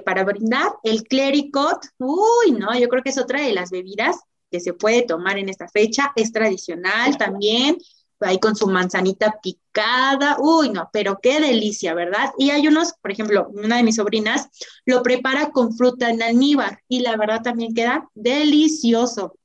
para 0.05 0.23
brindar. 0.23 0.73
El 0.81 1.03
clericot, 1.03 1.85
uy, 1.99 2.51
no, 2.57 2.77
yo 2.79 2.87
creo 2.87 3.03
que 3.03 3.09
es 3.09 3.17
otra 3.19 3.41
de 3.41 3.53
las 3.53 3.69
bebidas 3.69 4.15
que 4.49 4.59
se 4.59 4.73
puede 4.73 5.03
tomar 5.03 5.37
en 5.37 5.49
esta 5.49 5.67
fecha, 5.67 6.13
es 6.15 6.31
tradicional 6.31 7.17
también, 7.17 7.77
ahí 8.21 8.39
con 8.39 8.55
su 8.55 8.67
manzanita 8.67 9.39
picada, 9.41 10.37
uy, 10.39 10.69
no, 10.69 10.89
pero 10.91 11.19
qué 11.21 11.39
delicia, 11.39 11.93
¿verdad? 11.93 12.31
Y 12.37 12.49
hay 12.51 12.67
unos, 12.67 12.93
por 13.01 13.11
ejemplo, 13.11 13.47
una 13.53 13.77
de 13.77 13.83
mis 13.83 13.95
sobrinas 13.97 14.49
lo 14.85 15.03
prepara 15.03 15.51
con 15.51 15.75
fruta 15.75 16.09
en 16.09 16.21
almíbar 16.23 16.81
y 16.87 17.01
la 17.01 17.15
verdad 17.17 17.41
también 17.43 17.73
queda 17.73 18.09
delicioso. 18.15 19.37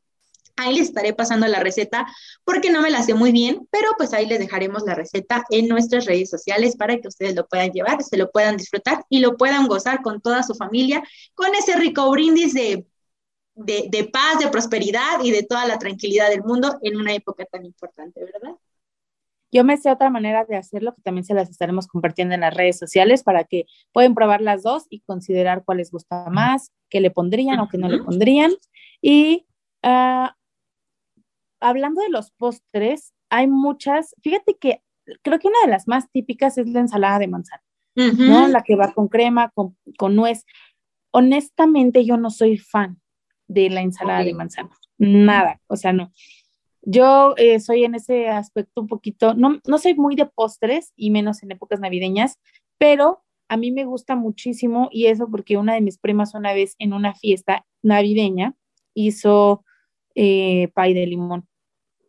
Ahí 0.56 0.74
les 0.76 0.88
estaré 0.88 1.14
pasando 1.14 1.46
la 1.48 1.60
receta 1.60 2.06
porque 2.44 2.70
no 2.70 2.82
me 2.82 2.90
la 2.90 3.02
sé 3.02 3.14
muy 3.14 3.32
bien, 3.32 3.66
pero 3.70 3.90
pues 3.96 4.12
ahí 4.12 4.26
les 4.26 4.38
dejaremos 4.38 4.82
la 4.84 4.94
receta 4.94 5.44
en 5.50 5.66
nuestras 5.66 6.04
redes 6.04 6.30
sociales 6.30 6.76
para 6.76 6.98
que 7.00 7.08
ustedes 7.08 7.34
lo 7.34 7.46
puedan 7.48 7.70
llevar, 7.72 8.02
se 8.02 8.16
lo 8.18 8.30
puedan 8.30 8.56
disfrutar 8.58 9.04
y 9.08 9.20
lo 9.20 9.36
puedan 9.36 9.66
gozar 9.66 10.02
con 10.02 10.20
toda 10.20 10.42
su 10.42 10.54
familia, 10.54 11.02
con 11.34 11.54
ese 11.54 11.76
rico 11.76 12.10
brindis 12.10 12.52
de, 12.54 12.86
de, 13.54 13.88
de 13.90 14.04
paz, 14.04 14.38
de 14.40 14.48
prosperidad 14.48 15.22
y 15.22 15.30
de 15.30 15.42
toda 15.42 15.66
la 15.66 15.78
tranquilidad 15.78 16.28
del 16.30 16.42
mundo 16.44 16.78
en 16.82 16.96
una 16.96 17.14
época 17.14 17.44
tan 17.46 17.64
importante, 17.64 18.24
¿verdad? 18.24 18.56
Yo 19.52 19.64
me 19.64 19.76
sé 19.76 19.90
otra 19.90 20.08
manera 20.08 20.46
de 20.46 20.56
hacerlo 20.56 20.94
que 20.94 21.02
también 21.02 21.24
se 21.24 21.34
las 21.34 21.50
estaremos 21.50 21.86
compartiendo 21.86 22.34
en 22.34 22.40
las 22.40 22.54
redes 22.54 22.78
sociales 22.78 23.22
para 23.22 23.44
que 23.44 23.66
pueden 23.92 24.14
probar 24.14 24.40
las 24.40 24.62
dos 24.62 24.86
y 24.88 25.00
considerar 25.00 25.62
cuál 25.64 25.78
les 25.78 25.90
gusta 25.90 26.28
más, 26.30 26.72
qué 26.88 27.00
le 27.00 27.10
pondrían 27.10 27.60
o 27.60 27.68
qué 27.68 27.76
no 27.76 27.88
le 27.88 28.02
pondrían. 28.02 28.52
Y 29.02 29.46
uh, 29.84 30.28
hablando 31.60 32.00
de 32.00 32.08
los 32.08 32.30
postres, 32.32 33.12
hay 33.28 33.46
muchas, 33.46 34.14
fíjate 34.22 34.56
que 34.58 34.82
creo 35.22 35.38
que 35.38 35.48
una 35.48 35.60
de 35.64 35.70
las 35.70 35.86
más 35.86 36.10
típicas 36.10 36.58
es 36.58 36.68
la 36.68 36.80
ensalada 36.80 37.18
de 37.18 37.28
manzana, 37.28 37.62
¿no? 37.94 38.48
La 38.48 38.62
que 38.62 38.76
va 38.76 38.92
con 38.92 39.08
crema, 39.08 39.50
con, 39.54 39.76
con, 39.98 40.16
nuez. 40.16 40.44
Honestamente, 41.10 42.04
yo 42.04 42.16
no 42.16 42.30
soy 42.30 42.56
fan 42.56 43.00
de 43.48 43.68
la 43.70 43.82
ensalada 43.82 44.24
de 44.24 44.34
manzana, 44.34 44.70
nada, 44.98 45.60
o 45.66 45.76
sea, 45.76 45.92
no. 45.92 46.10
Yo 46.82 47.34
eh, 47.36 47.60
soy 47.60 47.84
en 47.84 47.94
ese 47.94 48.28
aspecto 48.28 48.80
un 48.80 48.88
poquito, 48.88 49.34
no, 49.34 49.60
no 49.66 49.78
soy 49.78 49.94
muy 49.94 50.16
de 50.16 50.26
postres 50.26 50.92
y 50.96 51.10
menos 51.10 51.42
en 51.42 51.52
épocas 51.52 51.80
navideñas, 51.80 52.38
pero 52.76 53.22
a 53.48 53.56
mí 53.56 53.70
me 53.70 53.84
gusta 53.84 54.16
muchísimo 54.16 54.88
y 54.90 55.06
eso 55.06 55.28
porque 55.30 55.56
una 55.56 55.74
de 55.74 55.80
mis 55.80 55.98
primas 55.98 56.34
una 56.34 56.52
vez 56.52 56.74
en 56.78 56.92
una 56.92 57.14
fiesta 57.14 57.64
navideña 57.82 58.54
hizo 58.94 59.64
eh, 60.14 60.68
pay 60.74 60.94
de 60.94 61.06
limón. 61.06 61.46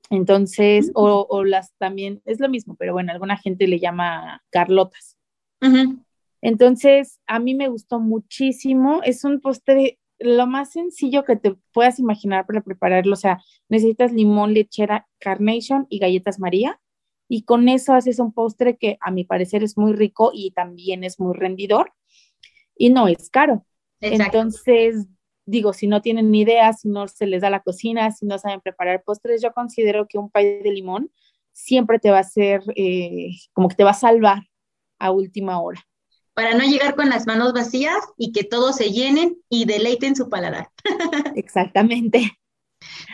Entonces, 0.09 0.91
o, 0.93 1.25
o, 1.29 1.43
las 1.43 1.73
también, 1.77 2.21
es 2.25 2.39
lo 2.39 2.49
mismo, 2.49 2.75
pero 2.75 2.93
bueno, 2.93 3.11
alguna 3.11 3.37
gente 3.37 3.67
le 3.67 3.79
llama 3.79 4.43
carlotas. 4.51 5.17
Entonces, 6.41 7.19
a 7.25 7.39
mí 7.39 7.55
me 7.55 7.69
gustó 7.69 7.99
muchísimo. 7.99 9.01
Es 9.03 9.23
un 9.23 9.39
postre 9.39 9.97
lo 10.19 10.47
más 10.47 10.71
sencillo 10.71 11.23
que 11.23 11.35
te 11.35 11.55
puedas 11.71 11.99
imaginar 11.99 12.45
para 12.45 12.61
prepararlo, 12.61 13.13
o 13.13 13.17
sea, 13.17 13.41
necesitas 13.69 14.13
limón, 14.13 14.53
lechera, 14.53 15.07
carnation 15.19 15.85
y 15.89 15.99
galletas 15.99 16.39
María. 16.39 16.79
Y 17.27 17.43
con 17.43 17.67
eso 17.69 17.93
haces 17.93 18.19
un 18.19 18.33
postre 18.33 18.77
que 18.77 18.97
a 19.01 19.09
mi 19.09 19.23
parecer 19.23 19.63
es 19.63 19.77
muy 19.77 19.93
rico 19.93 20.31
y 20.33 20.51
también 20.51 21.03
es 21.03 21.19
muy 21.19 21.33
rendidor 21.33 21.93
y 22.75 22.89
no 22.89 23.07
es 23.07 23.29
caro. 23.29 23.65
Entonces, 24.01 25.07
digo, 25.45 25.73
si 25.73 25.87
no 25.87 26.01
tienen 26.01 26.31
ni 26.31 26.41
idea, 26.41 26.73
si 26.73 26.89
no 26.89 27.07
se 27.07 27.25
les 27.25 27.41
da 27.41 27.49
la 27.49 27.61
cocina, 27.61 28.11
si 28.11 28.25
no 28.25 28.37
saben 28.37 28.61
preparar 28.61 29.03
postres, 29.03 29.41
yo 29.41 29.53
considero 29.53 30.07
que 30.07 30.17
un 30.17 30.29
pay 30.29 30.61
de 30.61 30.71
limón 30.71 31.11
siempre 31.53 31.99
te 31.99 32.11
va 32.11 32.17
a 32.17 32.21
hacer, 32.21 32.61
eh, 32.75 33.29
como 33.53 33.69
que 33.69 33.75
te 33.75 33.83
va 33.83 33.91
a 33.91 33.95
salvar 33.95 34.43
a 34.99 35.11
última 35.11 35.61
hora 35.61 35.85
para 36.33 36.55
no 36.55 36.63
llegar 36.63 36.95
con 36.95 37.09
las 37.09 37.27
manos 37.27 37.53
vacías 37.53 37.97
y 38.17 38.31
que 38.31 38.43
todos 38.43 38.75
se 38.75 38.91
llenen 38.91 39.37
y 39.49 39.65
deleiten 39.65 40.15
su 40.15 40.29
paladar. 40.29 40.69
Exactamente. 41.35 42.37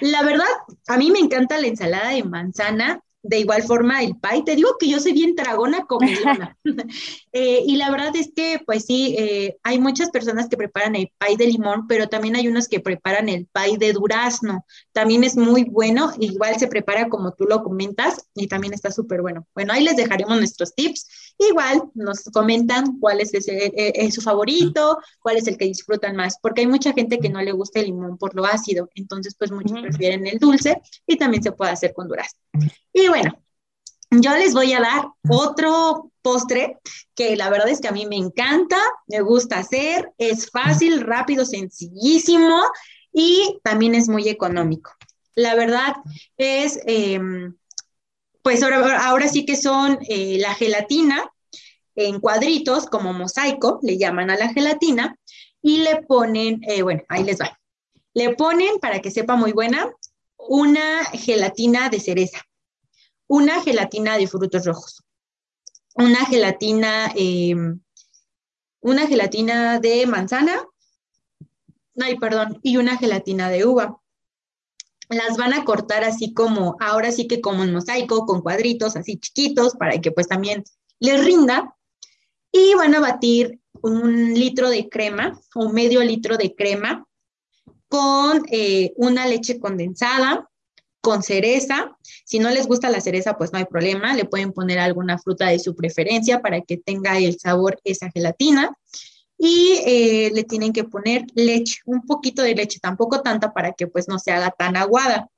La 0.01 0.23
verdad, 0.23 0.47
a 0.87 0.97
mí 0.97 1.11
me 1.11 1.19
encanta 1.19 1.59
la 1.59 1.67
ensalada 1.67 2.09
de 2.09 2.23
manzana 2.23 3.03
de 3.21 3.39
igual 3.39 3.63
forma 3.63 4.01
el 4.01 4.15
pie. 4.17 4.43
Te 4.45 4.55
digo 4.55 4.77
que 4.79 4.87
yo 4.87 4.99
soy 4.99 5.13
bien 5.13 5.35
tragona 5.35 5.85
como 5.85 6.07
eh, 7.33 7.63
y 7.65 7.75
la 7.75 7.91
verdad 7.91 8.15
es 8.15 8.31
que, 8.35 8.61
pues 8.65 8.85
sí, 8.85 9.15
eh, 9.17 9.57
hay 9.63 9.79
muchas 9.79 10.09
personas 10.09 10.47
que 10.47 10.57
preparan 10.57 10.95
el 10.95 11.11
pie 11.17 11.37
de 11.37 11.47
limón, 11.47 11.87
pero 11.87 12.07
también 12.07 12.35
hay 12.35 12.47
unos 12.47 12.67
que 12.67 12.79
preparan 12.79 13.29
el 13.29 13.47
pie 13.47 13.77
de 13.77 13.93
durazno. 13.93 14.65
También 14.91 15.23
es 15.23 15.35
muy 15.37 15.63
bueno, 15.63 16.11
igual 16.19 16.57
se 16.57 16.67
prepara 16.67 17.09
como 17.09 17.33
tú 17.33 17.45
lo 17.45 17.63
comentas 17.63 18.25
y 18.33 18.47
también 18.47 18.73
está 18.73 18.91
súper 18.91 19.21
bueno. 19.21 19.45
Bueno, 19.53 19.73
ahí 19.73 19.83
les 19.83 19.97
dejaremos 19.97 20.37
nuestros 20.37 20.73
tips. 20.73 21.28
Igual 21.41 21.89
nos 21.95 22.23
comentan 22.25 22.99
cuál 22.99 23.21
es, 23.21 23.33
ese, 23.33 24.11
su 24.11 24.21
favorito, 24.21 24.99
cuál 25.21 25.37
es 25.37 25.47
el 25.47 25.57
que 25.57 25.65
disfrutan 25.65 26.17
más, 26.17 26.37
porque 26.41 26.61
hay 26.61 26.67
mucha 26.67 26.91
gente 26.91 27.17
que 27.17 27.29
no 27.29 27.41
le 27.41 27.53
gusta 27.53 27.79
el 27.79 27.85
limón 27.85 28.17
por 28.17 28.35
lo 28.35 28.45
ácido, 28.45 28.89
entonces 28.93 29.35
pues 29.39 29.49
muchos 29.49 29.79
prefieren 29.79 30.27
el 30.27 30.37
dulce 30.37 30.81
y 31.07 31.17
también 31.17 31.41
se 31.41 31.53
puede 31.53 31.71
hacer 31.71 31.93
con 31.93 32.09
durazno. 32.09 32.41
Y 32.91 33.07
bueno, 33.07 33.41
yo 34.11 34.35
les 34.35 34.53
voy 34.53 34.73
a 34.73 34.81
dar 34.81 35.05
otro 35.29 36.11
postre 36.21 36.77
que 37.15 37.37
la 37.37 37.49
verdad 37.49 37.69
es 37.69 37.79
que 37.79 37.87
a 37.87 37.93
mí 37.93 38.05
me 38.05 38.17
encanta, 38.17 38.77
me 39.07 39.21
gusta 39.21 39.59
hacer, 39.59 40.11
es 40.17 40.49
fácil, 40.49 41.01
rápido, 41.01 41.45
sencillísimo 41.45 42.59
y 43.13 43.59
también 43.63 43.95
es 43.95 44.09
muy 44.09 44.27
económico. 44.27 44.91
La 45.35 45.55
verdad 45.55 45.93
es, 46.37 46.79
em, 46.85 47.55
pues 48.49 48.63
ahora, 48.63 49.27
sí 49.27 49.45
que 49.45 49.55
son 49.55 49.99
eh, 50.09 50.37
la 50.39 50.53
gelatina 50.55 51.31
en 51.95 52.19
cuadritos 52.19 52.87
como 52.87 53.13
mosaico, 53.13 53.79
le 53.83 53.97
llaman 53.97 54.31
a 54.31 54.37
la 54.37 54.51
gelatina 54.53 55.15
y 55.61 55.79
le 55.79 56.01
ponen, 56.03 56.61
eh, 56.67 56.81
bueno, 56.81 57.03
ahí 57.09 57.23
les 57.23 57.39
va. 57.39 57.59
Le 58.13 58.35
ponen, 58.35 58.79
para 58.79 59.01
que 59.01 59.11
sepa 59.11 59.35
muy 59.35 59.51
buena, 59.51 59.87
una 60.37 61.05
gelatina 61.05 61.89
de 61.89 61.99
cereza 61.99 62.39
una 63.29 63.61
gelatina 63.61 64.17
de 64.17 64.27
frutos 64.27 64.65
rojos, 64.65 65.03
una 65.93 66.25
gelatina, 66.25 67.11
em, 67.15 67.79
una 68.81 69.05
gelatina 69.05 69.79
de 69.79 70.07
manzana, 70.07 70.65
ay, 72.01 72.17
perdón, 72.17 72.59
y 72.63 72.77
una 72.77 72.97
gelatina 72.97 73.51
de 73.51 73.65
uva. 73.65 74.01
Las 75.09 75.37
van 75.37 75.53
a 75.53 75.65
cortar 75.65 76.03
así 76.03 76.33
como, 76.33 76.77
ahora 76.79 77.11
sí 77.11 77.27
que 77.27 77.41
como 77.41 77.63
un 77.63 77.73
mosaico, 77.73 78.25
con 78.25 78.41
cuadritos 78.41 78.95
así 78.95 79.17
chiquitos, 79.17 79.73
para 79.73 79.99
que 79.99 80.11
pues 80.11 80.27
también 80.27 80.63
les 80.99 81.23
rinda. 81.23 81.75
Y 82.51 82.73
van 82.75 82.95
a 82.95 82.99
batir 82.99 83.59
un 83.81 84.33
litro 84.33 84.69
de 84.69 84.89
crema 84.89 85.39
o 85.55 85.69
medio 85.69 86.01
litro 86.01 86.37
de 86.37 86.55
crema 86.55 87.05
con 87.87 88.43
eh, 88.51 88.93
una 88.97 89.27
leche 89.27 89.59
condensada, 89.59 90.49
con 91.01 91.23
cereza. 91.23 91.97
Si 92.25 92.39
no 92.39 92.49
les 92.49 92.67
gusta 92.67 92.89
la 92.89 93.01
cereza, 93.01 93.37
pues 93.37 93.51
no 93.51 93.59
hay 93.59 93.65
problema. 93.65 94.13
Le 94.13 94.25
pueden 94.25 94.51
poner 94.51 94.79
alguna 94.79 95.17
fruta 95.17 95.47
de 95.47 95.59
su 95.59 95.75
preferencia 95.75 96.41
para 96.41 96.61
que 96.61 96.77
tenga 96.77 97.17
el 97.17 97.39
sabor 97.39 97.79
esa 97.83 98.11
gelatina. 98.11 98.71
Y 99.39 99.79
eh, 99.85 100.31
le 100.33 100.43
tienen 100.43 100.73
que 100.73 100.83
poner 100.83 101.25
leche, 101.33 101.79
un 101.85 102.01
poquito 102.01 102.43
de 102.43 102.53
leche, 102.53 102.79
tampoco 102.79 103.21
tanta 103.21 103.53
para 103.53 103.71
que 103.71 103.87
pues 103.87 104.07
no 104.07 104.19
se 104.19 104.31
haga 104.31 104.51
tan 104.51 104.75
aguada. 104.75 105.29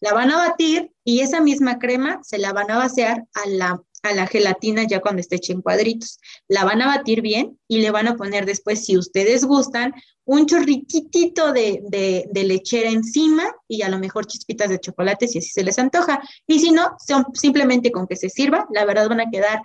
La 0.00 0.12
van 0.12 0.30
a 0.30 0.36
batir 0.36 0.90
y 1.04 1.20
esa 1.20 1.40
misma 1.40 1.78
crema 1.78 2.20
se 2.22 2.36
la 2.36 2.52
van 2.52 2.70
a 2.70 2.78
vaciar 2.78 3.24
a 3.32 3.48
la 3.48 3.80
a 4.04 4.12
la 4.12 4.26
gelatina 4.26 4.84
ya 4.84 5.00
cuando 5.00 5.20
esté 5.20 5.36
hecha 5.36 5.52
en 5.52 5.62
cuadritos. 5.62 6.20
La 6.46 6.64
van 6.64 6.82
a 6.82 6.86
batir 6.86 7.22
bien 7.22 7.58
y 7.66 7.80
le 7.80 7.90
van 7.90 8.06
a 8.06 8.16
poner 8.16 8.44
después, 8.44 8.84
si 8.84 8.98
ustedes 8.98 9.44
gustan, 9.44 9.94
un 10.26 10.46
chorritito 10.46 11.52
de, 11.52 11.82
de, 11.88 12.44
lechera 12.44 12.90
encima 12.90 13.44
y 13.66 13.82
a 13.82 13.88
lo 13.88 13.98
mejor 13.98 14.26
chispitas 14.26 14.68
de 14.68 14.78
chocolate 14.78 15.26
si 15.26 15.38
así 15.38 15.48
se 15.48 15.64
les 15.64 15.78
antoja. 15.78 16.22
Y 16.46 16.60
si 16.60 16.70
no, 16.70 16.96
son 17.04 17.24
simplemente 17.32 17.90
con 17.90 18.06
que 18.06 18.16
se 18.16 18.28
sirva, 18.28 18.66
la 18.70 18.84
verdad 18.84 19.08
van 19.08 19.20
a 19.20 19.30
quedar 19.30 19.62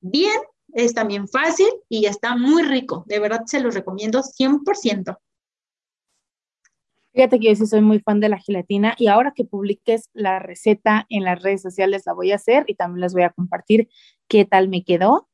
bien, 0.00 0.38
es 0.72 0.94
también 0.94 1.28
fácil 1.28 1.68
y 1.88 2.06
está 2.06 2.36
muy 2.36 2.62
rico. 2.62 3.04
De 3.06 3.18
verdad 3.18 3.42
se 3.46 3.60
los 3.60 3.74
recomiendo 3.74 4.22
100%. 4.22 5.18
Fíjate 7.12 7.40
que 7.40 7.48
yo 7.48 7.56
sí 7.56 7.66
soy 7.66 7.80
muy 7.80 8.00
fan 8.00 8.20
de 8.20 8.28
la 8.28 8.38
gelatina 8.38 8.94
y 8.96 9.08
ahora 9.08 9.32
que 9.34 9.44
publiques 9.44 10.08
la 10.12 10.38
receta 10.38 11.06
en 11.08 11.24
las 11.24 11.42
redes 11.42 11.62
sociales 11.62 12.04
la 12.06 12.12
voy 12.12 12.32
a 12.32 12.36
hacer 12.36 12.64
y 12.68 12.74
también 12.74 13.00
les 13.00 13.12
voy 13.12 13.22
a 13.22 13.30
compartir 13.30 13.88
qué 14.28 14.44
tal 14.44 14.68
me 14.68 14.84
quedó. 14.84 15.28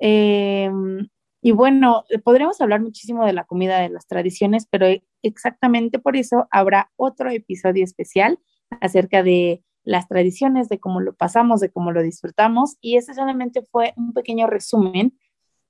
Em, 0.00 1.08
y 1.40 1.52
bueno, 1.52 2.04
podremos 2.24 2.60
hablar 2.60 2.80
muchísimo 2.80 3.24
de 3.24 3.34
la 3.34 3.44
comida 3.44 3.78
de 3.78 3.90
las 3.90 4.06
tradiciones, 4.06 4.66
pero 4.68 4.86
exactamente 5.22 5.98
por 5.98 6.16
eso 6.16 6.48
habrá 6.50 6.90
otro 6.96 7.30
episodio 7.30 7.84
especial 7.84 8.40
acerca 8.80 9.22
de 9.22 9.62
las 9.88 10.06
tradiciones, 10.06 10.68
de 10.68 10.78
cómo 10.78 11.00
lo 11.00 11.14
pasamos, 11.14 11.60
de 11.60 11.70
cómo 11.70 11.92
lo 11.92 12.02
disfrutamos. 12.02 12.76
Y 12.82 12.96
ese 12.96 13.14
solamente 13.14 13.62
fue 13.62 13.94
un 13.96 14.12
pequeño 14.12 14.46
resumen 14.46 15.18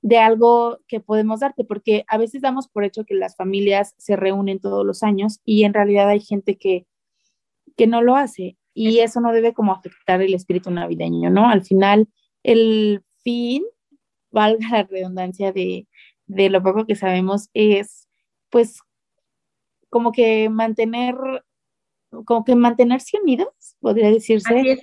de 0.02 0.18
algo 0.18 0.78
que 0.88 0.98
podemos 0.98 1.40
darte, 1.40 1.64
porque 1.64 2.04
a 2.08 2.18
veces 2.18 2.42
damos 2.42 2.66
por 2.66 2.82
hecho 2.82 3.04
que 3.04 3.14
las 3.14 3.36
familias 3.36 3.94
se 3.96 4.16
reúnen 4.16 4.58
todos 4.58 4.84
los 4.84 5.04
años 5.04 5.40
y 5.44 5.62
en 5.62 5.72
realidad 5.72 6.08
hay 6.08 6.20
gente 6.20 6.56
que, 6.56 6.86
que 7.76 7.86
no 7.86 8.02
lo 8.02 8.16
hace 8.16 8.56
y 8.74 8.98
eso 8.98 9.20
no 9.20 9.32
debe 9.32 9.54
como 9.54 9.72
afectar 9.72 10.20
el 10.20 10.34
espíritu 10.34 10.70
navideño, 10.70 11.30
¿no? 11.30 11.48
Al 11.48 11.62
final, 11.62 12.08
el 12.42 13.02
fin, 13.22 13.62
valga 14.32 14.68
la 14.70 14.82
redundancia 14.82 15.52
de, 15.52 15.86
de 16.26 16.50
lo 16.50 16.60
poco 16.60 16.86
que 16.86 16.96
sabemos, 16.96 17.50
es 17.54 18.08
pues 18.50 18.80
como 19.90 20.10
que 20.10 20.48
mantener, 20.48 21.14
como 22.24 22.44
que 22.44 22.54
mantenerse 22.54 23.18
unidos, 23.22 23.48
podría 23.80 24.10
decirse. 24.10 24.78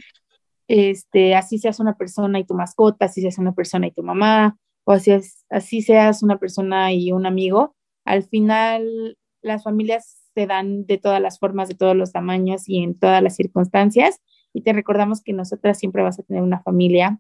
este, 0.68 1.36
así 1.36 1.60
seas 1.60 1.80
una 1.80 1.96
persona 1.96 2.40
y 2.40 2.46
tu 2.46 2.54
mascota, 2.54 3.06
así 3.06 3.22
seas 3.22 3.38
una 3.38 3.54
persona 3.54 3.88
y 3.88 3.92
tu 3.92 4.04
mamá, 4.04 4.58
o 4.84 4.92
así, 4.92 5.12
así 5.50 5.82
seas 5.82 6.24
una 6.24 6.38
persona 6.38 6.94
y 6.94 7.12
un 7.12 7.26
amigo, 7.26 7.76
al 8.04 8.24
final 8.24 9.18
las 9.42 9.64
familias 9.64 10.22
se 10.34 10.48
dan 10.48 10.86
de 10.86 10.98
todas 10.98 11.22
las 11.22 11.40
formas, 11.40 11.70
de 11.70 11.76
todos 11.76 11.96
los 11.96 12.12
tamaños 12.12 12.68
y 12.68 12.84
en 12.84 12.98
todas 12.98 13.24
las 13.24 13.36
circunstancias. 13.36 14.22
Y 14.54 14.62
te 14.62 14.74
recordamos 14.74 15.22
que 15.22 15.34
nosotras 15.34 15.80
siempre 15.80 16.04
vas 16.04 16.20
a 16.20 16.24
tener 16.24 16.42
una 16.42 16.62
familia 16.62 17.20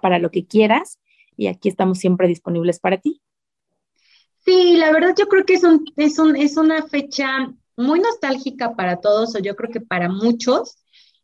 para 0.00 0.18
lo 0.18 0.30
que 0.30 0.46
quieras 0.46 1.00
y 1.36 1.48
aquí 1.48 1.68
estamos 1.68 1.98
siempre 1.98 2.28
disponibles 2.28 2.80
para 2.80 2.98
ti. 2.98 3.20
Sí, 4.44 4.76
la 4.76 4.92
verdad 4.92 5.14
yo 5.18 5.26
creo 5.28 5.44
que 5.44 5.54
es, 5.54 5.64
un, 5.64 5.84
es, 5.96 6.18
un, 6.18 6.36
es 6.36 6.56
una 6.56 6.86
fecha 6.86 7.52
muy 7.76 8.00
nostálgica 8.00 8.74
para 8.74 9.00
todos, 9.00 9.34
o 9.34 9.38
yo 9.38 9.54
creo 9.56 9.70
que 9.70 9.80
para 9.80 10.08
muchos, 10.08 10.78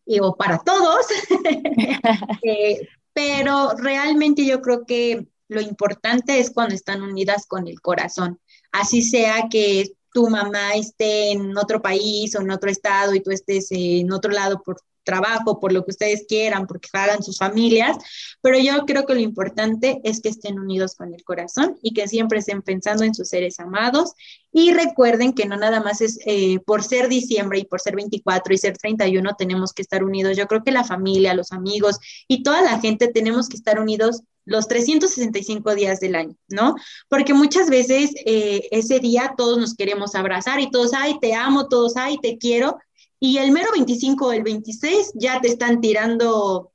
y, 0.05 0.21
o 0.21 0.37
para 0.37 0.59
todos, 0.59 1.07
eh, 2.43 2.89
pero 3.13 3.75
realmente 3.77 4.45
yo 4.45 4.61
creo 4.61 4.85
que 4.85 5.27
lo 5.49 5.61
importante 5.61 6.39
es 6.39 6.51
cuando 6.51 6.75
están 6.75 7.03
unidas 7.03 7.47
con 7.47 7.69
el 7.69 7.81
corazón. 7.81 8.41
Así 8.73 9.03
sea 9.03 9.49
que 9.51 9.93
tu 10.13 10.29
mamá 10.29 10.75
esté 10.75 11.33
en 11.33 11.57
otro 11.57 11.81
país 11.83 12.35
o 12.35 12.41
en 12.41 12.51
otro 12.51 12.71
estado 12.71 13.15
y 13.15 13.21
tú 13.21 13.31
estés 13.31 13.69
en 13.71 14.13
otro 14.13 14.33
lado 14.33 14.63
por 14.63 14.79
trabajo, 15.05 15.61
por 15.61 15.73
lo 15.73 15.85
que 15.85 15.91
ustedes 15.91 16.25
quieran, 16.29 16.67
porque 16.67 16.89
hagan 16.93 17.23
sus 17.23 17.39
familias, 17.39 17.97
pero 18.41 18.59
yo 18.59 18.85
creo 18.87 19.07
que 19.07 19.15
lo 19.15 19.21
importante 19.21 20.01
es 20.05 20.21
que 20.21 20.29
estén 20.29 20.59
unidos 20.59 20.95
con 20.95 21.15
el 21.15 21.25
corazón 21.25 21.79
y 21.83 21.93
que 21.93 22.09
siempre 22.09 22.39
estén 22.39 22.63
pensando 22.63 23.05
en 23.05 23.15
sus 23.15 23.29
seres 23.29 23.61
amados 23.61 24.15
y 24.53 24.73
recuerden 24.73 25.33
que 25.33 25.47
no 25.47 25.57
nada 25.57 25.81
más 25.81 26.01
es 26.01 26.19
eh, 26.27 26.59
por 26.61 26.83
ser 26.83 27.09
diciembre 27.09 27.59
y 27.59 27.65
por 27.65 27.81
ser 27.81 27.97
24 27.97 28.53
y 28.53 28.59
ser 28.59 28.77
31 28.77 29.35
tenemos 29.37 29.73
que 29.73 29.83
estar 29.83 30.05
unidos. 30.05 30.37
Yo 30.37 30.47
creo 30.47 30.63
que 30.63 30.73
la 30.73 30.85
familia, 30.85 31.35
los 31.35 31.53
amigos 31.53 31.99
y 32.29 32.43
toda 32.43 32.61
la 32.63 32.79
gente 32.79 33.09
tenemos 33.09 33.49
que 33.49 33.57
estar 33.57 33.81
unidos 33.81 34.23
los 34.45 34.69
365 34.69 35.75
días 35.75 36.01
del 36.01 36.17
año, 36.17 36.37
¿no? 36.49 36.75
Porque 37.09 37.33
muchas 37.33 37.71
veces 37.71 38.11
eh, 38.27 38.69
ese 38.73 38.99
día 38.99 39.35
todos 39.37 39.59
nos 39.59 39.75
queremos 39.75 40.15
abrazar 40.15 40.61
y 40.61 40.71
todos, 40.71 40.93
ay, 40.95 41.19
te 41.21 41.35
amo, 41.35 41.69
todos, 41.69 41.97
ay, 41.97 42.19
te 42.21 42.39
quiero, 42.39 42.79
y 43.23 43.39
el 43.39 43.53
mero 43.53 43.71
25 43.73 44.27
o 44.27 44.33
el 44.33 44.43
26 44.43 45.13
ya 45.15 45.41
te 45.41 45.47
están 45.47 45.81
tirando 45.81 46.73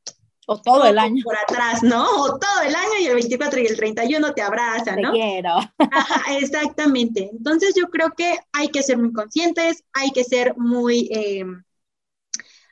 o 0.48 0.62
todo 0.62 0.86
el 0.86 0.98
año 0.98 1.22
por 1.26 1.36
atrás, 1.36 1.84
¿no? 1.84 2.06
O 2.22 2.40
todo 2.40 2.62
el 2.66 2.74
año 2.74 2.94
y 3.02 3.06
el 3.08 3.16
24 3.16 3.60
y 3.60 3.66
el 3.66 3.76
31 3.76 4.34
te 4.34 4.42
abrazan, 4.42 5.02
¿no? 5.02 5.12
Te 5.12 5.18
quiero. 5.18 5.58
Ajá, 5.92 6.38
exactamente. 6.38 7.30
Entonces 7.34 7.74
yo 7.76 7.90
creo 7.90 8.14
que 8.16 8.38
hay 8.54 8.70
que 8.70 8.82
ser 8.82 8.98
muy 8.98 9.12
conscientes, 9.12 9.84
hay 9.92 10.12
que 10.12 10.24
ser 10.24 10.56
muy 10.56 11.10
eh, 11.12 11.44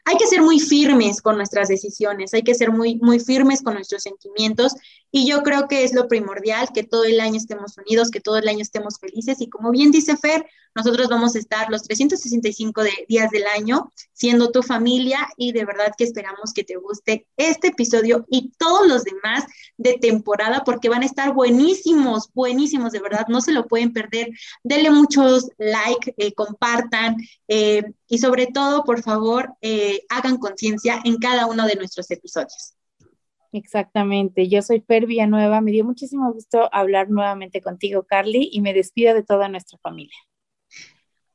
hay 0.05 0.17
que 0.17 0.27
ser 0.27 0.41
muy 0.41 0.59
firmes 0.59 1.21
con 1.21 1.35
nuestras 1.35 1.67
decisiones, 1.67 2.33
hay 2.33 2.43
que 2.43 2.53
ser 2.53 2.71
muy, 2.71 2.97
muy 2.97 3.19
firmes 3.19 3.61
con 3.61 3.73
nuestros 3.73 4.03
sentimientos 4.03 4.73
y 5.11 5.27
yo 5.27 5.43
creo 5.43 5.67
que 5.67 5.83
es 5.83 5.93
lo 5.93 6.07
primordial, 6.07 6.69
que 6.73 6.83
todo 6.83 7.05
el 7.05 7.19
año 7.19 7.37
estemos 7.37 7.77
unidos, 7.77 8.11
que 8.11 8.21
todo 8.21 8.37
el 8.37 8.47
año 8.47 8.61
estemos 8.61 8.99
felices 8.99 9.41
y 9.41 9.49
como 9.49 9.71
bien 9.71 9.91
dice 9.91 10.15
Fer, 10.15 10.45
nosotros 10.75 11.07
vamos 11.07 11.35
a 11.35 11.39
estar 11.39 11.71
los 11.71 11.83
365 11.83 12.83
días 13.07 13.31
del 13.31 13.45
año 13.47 13.93
siendo 14.11 14.51
tu 14.51 14.61
familia 14.61 15.25
y 15.37 15.53
de 15.53 15.63
verdad 15.63 15.93
que 15.97 16.03
esperamos 16.03 16.51
que 16.53 16.65
te 16.65 16.75
guste 16.75 17.27
este 17.37 17.69
episodio 17.69 18.25
y 18.29 18.51
todos 18.57 18.85
los 18.85 19.05
demás 19.05 19.45
de 19.77 19.93
temporada 19.93 20.63
porque 20.65 20.89
van 20.89 21.03
a 21.03 21.05
estar 21.05 21.33
buenísimos, 21.33 22.29
buenísimos, 22.33 22.91
de 22.91 22.99
verdad, 22.99 23.25
no 23.29 23.39
se 23.39 23.53
lo 23.53 23.67
pueden 23.67 23.93
perder. 23.93 24.29
Denle 24.63 24.91
muchos 24.91 25.49
like, 25.57 26.13
eh, 26.17 26.33
compartan 26.33 27.15
eh, 27.47 27.83
y 28.07 28.17
sobre 28.17 28.47
todo, 28.47 28.83
por 28.83 29.01
favor, 29.01 29.53
eh, 29.61 29.94
hagan 30.09 30.37
conciencia 30.37 31.01
en 31.03 31.17
cada 31.17 31.47
uno 31.47 31.65
de 31.65 31.75
nuestros 31.75 32.09
episodios. 32.11 32.75
Exactamente. 33.51 34.49
Yo 34.49 34.61
soy 34.61 34.81
Fer 34.81 35.05
Villanueva. 35.05 35.61
Me 35.61 35.71
dio 35.71 35.85
muchísimo 35.85 36.31
gusto 36.33 36.69
hablar 36.73 37.09
nuevamente 37.09 37.61
contigo, 37.61 38.03
Carly, 38.03 38.49
y 38.51 38.61
me 38.61 38.73
despido 38.73 39.13
de 39.13 39.23
toda 39.23 39.47
nuestra 39.47 39.79
familia. 39.79 40.17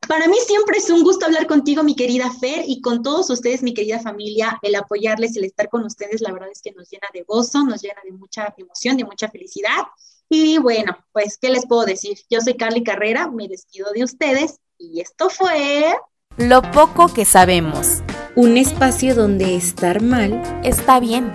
Para 0.07 0.27
mí 0.27 0.37
siempre 0.45 0.79
es 0.79 0.91
un 0.91 1.05
gusto 1.05 1.27
hablar 1.27 1.47
contigo, 1.47 1.85
mi 1.85 1.95
querida 1.95 2.31
Fer, 2.41 2.65
y 2.67 2.81
con 2.81 3.03
todos 3.03 3.31
ustedes, 3.31 3.63
mi 3.63 3.73
querida 3.75 4.01
familia, 4.01 4.59
el 4.61 4.75
apoyarles, 4.75 5.37
el 5.37 5.45
estar 5.45 5.69
con 5.69 5.85
ustedes, 5.85 6.21
la 6.21 6.33
verdad 6.33 6.49
es 6.51 6.61
que 6.61 6.73
nos 6.73 6.91
llena 6.91 7.07
de 7.15 7.23
gozo, 7.23 7.63
nos 7.65 7.81
llena 7.81 8.01
de 8.05 8.13
mucha 8.13 8.53
emoción, 8.59 8.97
de 8.97 9.05
mucha 9.05 9.29
felicidad. 9.31 9.85
Y 10.29 10.59
bueno, 10.59 10.97
pues, 11.13 11.39
¿qué 11.39 11.51
les 11.51 11.65
puedo 11.65 11.85
decir? 11.85 12.19
Yo 12.29 12.41
soy 12.41 12.55
Carly 12.55 12.83
Carrera, 12.83 13.31
me 13.31 13.47
despido 13.47 13.93
de 13.93 14.05
ustedes 14.05 14.59
y 14.79 15.01
esto 15.01 15.31
fue... 15.31 15.95
Lo 16.37 16.63
poco 16.73 17.07
que 17.13 17.25
sabemos. 17.25 18.03
Un 18.37 18.57
espacio 18.57 19.17
donde 19.17 19.57
estar 19.57 20.01
mal 20.01 20.41
está 20.63 21.01
bien. 21.01 21.33